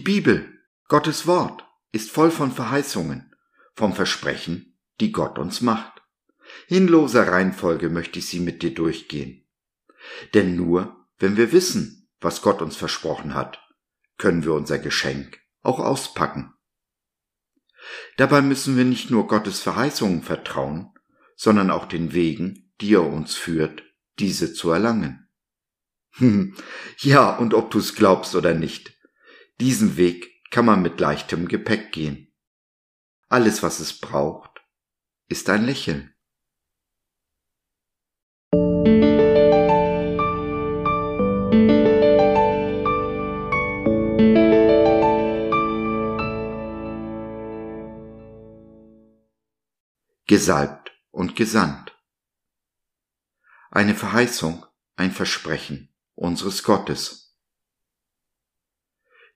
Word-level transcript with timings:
Bibel, 0.00 0.58
Gottes 0.88 1.26
Wort, 1.26 1.64
ist 1.92 2.10
voll 2.10 2.30
von 2.30 2.52
Verheißungen, 2.52 3.34
vom 3.74 3.94
Versprechen, 3.94 4.78
die 5.00 5.12
Gott 5.12 5.38
uns 5.38 5.60
macht. 5.60 6.02
In 6.68 6.88
loser 6.88 7.28
Reihenfolge 7.28 7.88
möchte 7.88 8.18
ich 8.18 8.26
sie 8.26 8.40
mit 8.40 8.62
dir 8.62 8.74
durchgehen. 8.74 9.46
Denn 10.34 10.56
nur, 10.56 11.06
wenn 11.18 11.36
wir 11.36 11.52
wissen, 11.52 12.08
was 12.20 12.42
Gott 12.42 12.62
uns 12.62 12.76
versprochen 12.76 13.34
hat, 13.34 13.60
können 14.18 14.44
wir 14.44 14.54
unser 14.54 14.78
Geschenk 14.78 15.40
auch 15.62 15.78
auspacken. 15.78 16.54
Dabei 18.16 18.42
müssen 18.42 18.76
wir 18.76 18.84
nicht 18.84 19.10
nur 19.10 19.26
Gottes 19.26 19.60
Verheißungen 19.60 20.22
vertrauen, 20.22 20.92
sondern 21.36 21.70
auch 21.70 21.86
den 21.86 22.12
Wegen, 22.12 22.72
die 22.80 22.94
er 22.94 23.06
uns 23.06 23.34
führt, 23.34 23.82
diese 24.18 24.52
zu 24.52 24.70
erlangen. 24.70 25.28
ja, 26.98 27.36
und 27.36 27.54
ob 27.54 27.70
du 27.70 27.78
es 27.78 27.94
glaubst 27.94 28.34
oder 28.34 28.54
nicht, 28.54 28.96
diesen 29.62 29.96
Weg 29.96 30.50
kann 30.50 30.66
man 30.66 30.82
mit 30.82 30.98
leichtem 30.98 31.46
Gepäck 31.46 31.92
gehen. 31.92 32.34
Alles, 33.28 33.62
was 33.62 33.78
es 33.78 34.00
braucht, 34.00 34.60
ist 35.28 35.48
ein 35.48 35.64
Lächeln. 35.64 36.08
gesalbt 50.26 50.90
und 51.10 51.36
gesandt. 51.36 51.94
Eine 53.70 53.94
Verheißung, 53.94 54.64
ein 54.96 55.12
Versprechen 55.12 55.94
unseres 56.14 56.62
Gottes. 56.62 57.21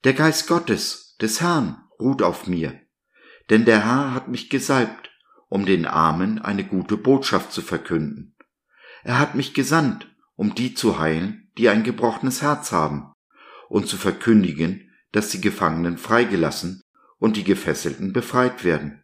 Der 0.06 0.14
Geist 0.14 0.46
Gottes, 0.46 1.16
des 1.20 1.40
Herrn, 1.40 1.82
ruht 1.98 2.22
auf 2.22 2.46
mir, 2.46 2.80
denn 3.50 3.64
der 3.64 3.84
Herr 3.84 4.14
hat 4.14 4.28
mich 4.28 4.50
gesalbt, 4.50 5.10
um 5.48 5.66
den 5.66 5.84
Armen 5.84 6.38
eine 6.38 6.62
gute 6.62 6.96
Botschaft 6.96 7.50
zu 7.50 7.60
verkünden. 7.60 8.36
Er 9.02 9.18
hat 9.18 9.34
mich 9.34 9.52
gesandt, 9.52 10.06
um 10.36 10.54
die 10.54 10.74
zu 10.74 11.00
heilen, 11.00 11.50
die 11.58 11.68
ein 11.68 11.82
gebrochenes 11.82 12.40
Herz 12.40 12.70
haben, 12.70 13.14
und 13.68 13.88
zu 13.88 13.96
verkündigen, 13.96 14.92
dass 15.10 15.30
die 15.30 15.40
Gefangenen 15.40 15.98
freigelassen 15.98 16.82
und 17.18 17.36
die 17.36 17.42
Gefesselten 17.42 18.12
befreit 18.12 18.62
werden, 18.62 19.02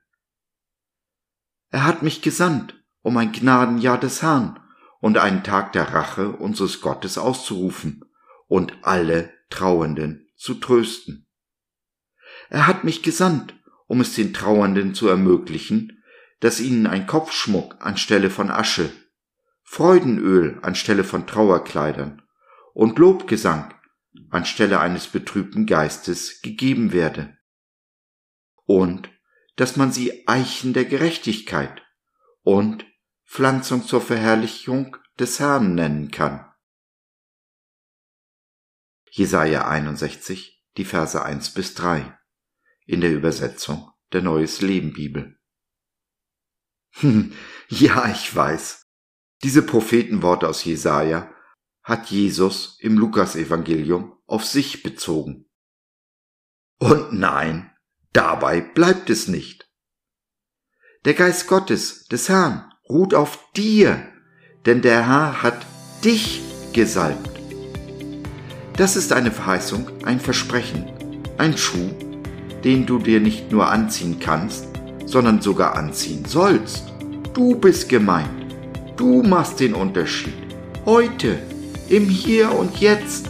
er 1.70 1.84
hat 1.84 2.04
mich 2.04 2.22
gesandt, 2.22 2.80
um 3.00 3.16
ein 3.16 3.32
Gnadenjahr 3.32 3.98
des 3.98 4.22
Herrn 4.22 4.60
und 5.00 5.18
einen 5.18 5.42
Tag 5.42 5.72
der 5.72 5.94
Rache 5.94 6.28
unseres 6.28 6.80
Gottes 6.80 7.18
auszurufen 7.18 8.04
und 8.46 8.72
alle 8.82 9.32
Trauenden 9.50 10.28
zu 10.42 10.54
trösten. 10.54 11.28
Er 12.50 12.66
hat 12.66 12.84
mich 12.84 13.02
gesandt, 13.02 13.54
um 13.86 14.00
es 14.00 14.14
den 14.14 14.34
Trauernden 14.34 14.94
zu 14.94 15.08
ermöglichen, 15.08 16.02
dass 16.40 16.60
ihnen 16.60 16.88
ein 16.88 17.06
Kopfschmuck 17.06 17.76
anstelle 17.78 18.28
von 18.28 18.50
Asche, 18.50 18.90
Freudenöl 19.62 20.58
anstelle 20.62 21.04
von 21.04 21.26
Trauerkleidern 21.26 22.22
und 22.74 22.98
Lobgesang 22.98 23.72
anstelle 24.30 24.80
eines 24.80 25.06
betrübten 25.06 25.66
Geistes 25.66 26.42
gegeben 26.42 26.92
werde. 26.92 27.38
Und 28.64 29.08
dass 29.56 29.76
man 29.76 29.92
sie 29.92 30.26
Eichen 30.26 30.72
der 30.72 30.84
Gerechtigkeit 30.84 31.82
und 32.42 32.84
Pflanzung 33.26 33.86
zur 33.86 34.00
Verherrlichung 34.00 34.96
des 35.18 35.38
Herrn 35.38 35.74
nennen 35.74 36.10
kann. 36.10 36.51
Jesaja 39.14 39.68
61, 39.68 40.64
die 40.76 40.84
Verse 40.84 41.22
1 41.22 41.54
bis 41.54 41.74
3 41.74 42.18
in 42.86 43.00
der 43.00 43.12
Übersetzung 43.12 43.90
der 44.12 44.22
Neues 44.22 44.60
Leben 44.60 44.92
Bibel. 44.92 45.38
ja, 47.68 48.10
ich 48.10 48.34
weiß. 48.34 48.86
Diese 49.42 49.62
Prophetenworte 49.62 50.48
aus 50.48 50.64
Jesaja 50.64 51.34
hat 51.82 52.10
Jesus 52.10 52.78
im 52.80 52.96
Lukasevangelium 52.96 54.16
auf 54.26 54.44
sich 54.44 54.82
bezogen. 54.82 55.48
Und 56.78 57.12
nein, 57.12 57.72
Dabei 58.12 58.60
bleibt 58.60 59.08
es 59.08 59.26
nicht. 59.28 59.68
Der 61.04 61.14
Geist 61.14 61.48
Gottes, 61.48 62.04
des 62.04 62.28
Herrn, 62.28 62.70
ruht 62.88 63.14
auf 63.14 63.38
dir, 63.52 64.06
denn 64.66 64.82
der 64.82 65.06
Herr 65.06 65.42
hat 65.42 65.66
dich 66.04 66.42
gesalbt. 66.72 67.31
Das 68.76 68.96
ist 68.96 69.12
eine 69.12 69.30
Verheißung, 69.30 69.86
ein 70.04 70.18
Versprechen, 70.18 70.86
ein 71.36 71.58
Schuh, 71.58 71.90
den 72.64 72.86
du 72.86 72.98
dir 72.98 73.20
nicht 73.20 73.52
nur 73.52 73.70
anziehen 73.70 74.18
kannst, 74.18 74.66
sondern 75.04 75.42
sogar 75.42 75.76
anziehen 75.76 76.24
sollst. 76.24 76.90
Du 77.34 77.54
bist 77.54 77.88
gemeint. 77.88 78.28
Du 78.96 79.22
machst 79.22 79.60
den 79.60 79.74
Unterschied. 79.74 80.34
Heute, 80.86 81.38
im 81.88 82.08
Hier 82.08 82.50
und 82.52 82.78
Jetzt. 82.78 83.28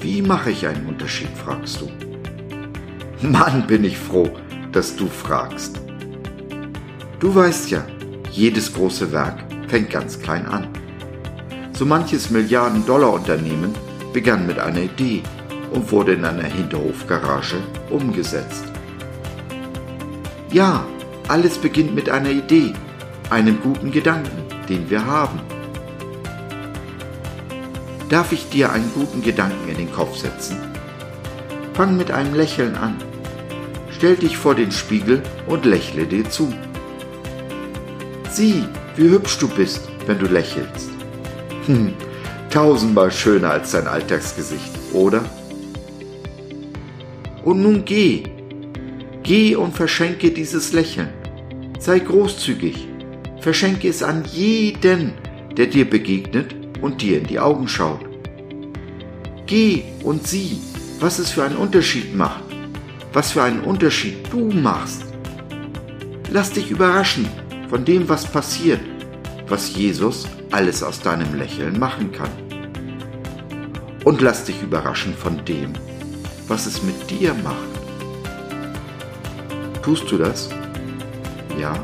Wie 0.00 0.20
mache 0.20 0.50
ich 0.50 0.66
einen 0.66 0.86
Unterschied, 0.86 1.30
fragst 1.36 1.80
du. 1.80 1.90
Mann, 3.26 3.68
bin 3.68 3.84
ich 3.84 3.96
froh, 3.96 4.30
dass 4.72 4.96
du 4.96 5.06
fragst. 5.06 5.80
Du 7.20 7.32
weißt 7.32 7.70
ja, 7.70 7.84
jedes 8.32 8.72
große 8.74 9.12
Werk 9.12 9.44
fängt 9.68 9.90
ganz 9.90 10.18
klein 10.18 10.46
an. 10.46 10.66
So 11.72 11.86
manches 11.86 12.30
Milliarden-Dollar-Unternehmen 12.30 13.74
begann 14.12 14.46
mit 14.46 14.58
einer 14.58 14.80
Idee 14.80 15.22
und 15.72 15.90
wurde 15.90 16.14
in 16.14 16.24
einer 16.24 16.44
Hinterhofgarage 16.44 17.56
umgesetzt. 17.90 18.64
Ja, 20.50 20.84
alles 21.28 21.58
beginnt 21.58 21.94
mit 21.94 22.10
einer 22.10 22.30
Idee, 22.30 22.74
einem 23.30 23.60
guten 23.62 23.90
Gedanken, 23.90 24.44
den 24.68 24.90
wir 24.90 25.06
haben. 25.06 25.40
Darf 28.08 28.32
ich 28.32 28.50
dir 28.50 28.70
einen 28.70 28.90
guten 28.94 29.22
Gedanken 29.22 29.68
in 29.68 29.78
den 29.78 29.92
Kopf 29.92 30.16
setzen? 30.16 30.58
Fang 31.72 31.96
mit 31.96 32.10
einem 32.10 32.34
Lächeln 32.34 32.74
an 32.74 32.96
stell 34.02 34.16
dich 34.16 34.36
vor 34.36 34.56
den 34.56 34.72
Spiegel 34.72 35.22
und 35.46 35.64
lächle 35.64 36.04
dir 36.04 36.28
zu. 36.28 36.52
Sieh, 38.28 38.64
wie 38.96 39.10
hübsch 39.10 39.38
du 39.38 39.46
bist, 39.46 39.88
wenn 40.06 40.18
du 40.18 40.26
lächelst. 40.26 40.90
Hm, 41.66 41.94
tausendmal 42.50 43.12
schöner 43.12 43.50
als 43.50 43.70
dein 43.70 43.86
Alltagsgesicht, 43.86 44.70
oder? 44.92 45.24
Und 47.44 47.62
nun 47.62 47.84
geh, 47.84 48.24
geh 49.22 49.54
und 49.54 49.74
verschenke 49.74 50.30
dieses 50.30 50.72
Lächeln. 50.72 51.08
Sei 51.78 52.00
großzügig, 52.00 52.88
verschenke 53.40 53.88
es 53.88 54.02
an 54.02 54.24
jeden, 54.32 55.12
der 55.56 55.66
dir 55.66 55.88
begegnet 55.88 56.54
und 56.80 57.00
dir 57.00 57.18
in 57.18 57.26
die 57.26 57.38
Augen 57.38 57.68
schaut. 57.68 58.00
Geh 59.46 59.82
und 60.02 60.26
sieh, 60.26 60.58
was 60.98 61.18
es 61.18 61.30
für 61.30 61.44
einen 61.44 61.56
Unterschied 61.56 62.14
macht, 62.14 62.42
was 63.12 63.32
für 63.32 63.42
einen 63.42 63.60
Unterschied 63.60 64.16
du 64.32 64.50
machst. 64.50 65.04
Lass 66.30 66.50
dich 66.50 66.70
überraschen 66.70 67.26
von 67.68 67.84
dem, 67.84 68.08
was 68.08 68.26
passiert, 68.26 68.80
was 69.48 69.74
Jesus 69.76 70.26
alles 70.52 70.82
aus 70.82 71.00
deinem 71.00 71.34
Lächeln 71.34 71.78
machen 71.78 72.12
kann. 72.12 72.30
Und 74.04 74.20
lass 74.20 74.44
dich 74.44 74.62
überraschen 74.62 75.14
von 75.14 75.44
dem, 75.44 75.72
was 76.48 76.66
es 76.66 76.82
mit 76.82 77.10
dir 77.10 77.34
macht. 77.34 77.56
Tust 79.82 80.10
du 80.10 80.18
das? 80.18 80.50
Ja? 81.58 81.74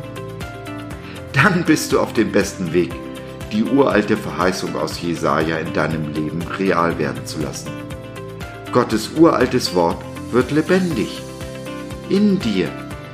Dann 1.33 1.65
bist 1.65 1.93
du 1.93 2.01
auf 2.01 2.13
dem 2.13 2.33
besten 2.33 2.73
Weg, 2.73 2.93
die 3.53 3.65
uralte 3.65 4.17
Verheißung 4.17 4.77
aus 4.77 5.01
Jesaja 5.01 5.59
in 5.59 5.73
deinem 5.73 6.13
Leben 6.13 6.43
real 6.59 6.99
werden 6.99 7.25
zu 7.25 7.41
lassen. 7.41 7.71
Gottes 8.73 9.11
uraltes 9.17 9.75
Wort 9.75 10.03
wird 10.33 10.51
lebendig. 10.51 11.23
In 12.09 12.39
dir, 12.39 12.69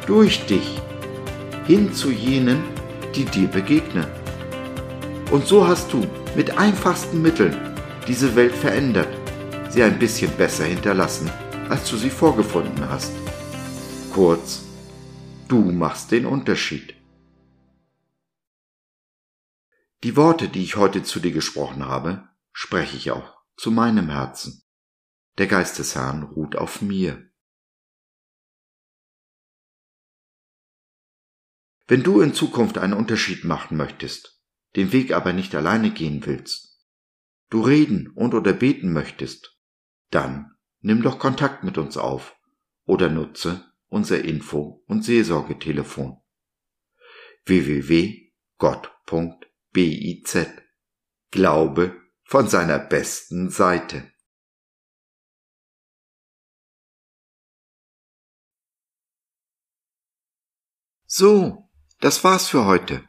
durch 0.07 0.47
dich, 0.47 0.81
hin 1.67 1.93
zu 1.93 2.11
jenen, 2.11 2.63
die 3.15 3.25
dir 3.25 3.49
begegnen. 3.49 4.07
Und 5.35 5.49
so 5.49 5.67
hast 5.67 5.93
du 5.93 6.07
mit 6.37 6.59
einfachsten 6.59 7.21
Mitteln 7.21 7.57
diese 8.07 8.37
Welt 8.37 8.55
verändert, 8.55 9.09
sie 9.69 9.83
ein 9.83 9.99
bisschen 9.99 10.31
besser 10.37 10.65
hinterlassen, 10.65 11.29
als 11.69 11.91
du 11.91 11.97
sie 11.97 12.09
vorgefunden 12.09 12.89
hast. 12.89 13.13
Kurz, 14.13 14.63
du 15.49 15.73
machst 15.73 16.13
den 16.13 16.25
Unterschied. 16.25 16.95
Die 20.05 20.15
Worte, 20.15 20.49
die 20.49 20.63
ich 20.63 20.77
heute 20.77 21.03
zu 21.03 21.19
dir 21.19 21.33
gesprochen 21.33 21.85
habe, 21.85 22.29
spreche 22.53 22.97
ich 22.97 23.11
auch 23.11 23.37
zu 23.57 23.73
meinem 23.73 24.11
Herzen. 24.11 24.63
Der 25.39 25.49
Geist 25.49 25.81
des 25.81 25.97
Herrn 25.97 26.23
ruht 26.23 26.55
auf 26.55 26.81
mir. 26.81 27.29
Wenn 31.89 32.05
du 32.05 32.21
in 32.21 32.35
Zukunft 32.35 32.79
einen 32.79 32.93
Unterschied 32.93 33.43
machen 33.43 33.77
möchtest, 33.77 34.34
den 34.77 34.93
Weg 34.93 35.13
aber 35.13 35.33
nicht 35.33 35.55
alleine 35.55 35.91
gehen 35.91 36.27
willst, 36.27 36.81
du 37.51 37.63
reden 37.63 38.09
und 38.09 38.35
oder 38.35 38.53
beten 38.53 38.93
möchtest, 38.93 39.59
dann 40.11 40.57
nimm 40.81 41.03
doch 41.03 41.19
Kontakt 41.19 41.65
mit 41.65 41.79
uns 41.79 41.97
auf 41.97 42.37
oder 42.85 43.09
nutze 43.09 43.73
unser 43.89 44.25
Info- 44.25 44.83
und 44.87 45.05
Seelsorgetelefon 45.05 46.21
www.gott.biz 47.47 48.25
Glaube 51.31 52.01
von 52.25 52.49
seiner 52.49 52.79
besten 52.79 53.51
Seite. 53.51 54.11
So, 61.07 61.71
das 62.01 62.25
war's 62.25 62.49
für 62.49 62.65
heute. 62.65 63.09